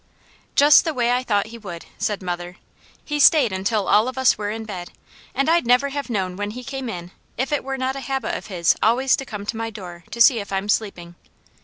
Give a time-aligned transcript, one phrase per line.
[0.55, 2.57] "Just the way I thought he would," said mother.
[3.05, 4.89] "He stayed until all of us were in bed,
[5.35, 8.35] and I'd never have known when he came in, if it were not a habit
[8.35, 11.13] of his always to come to my door to see if I'm sleeping.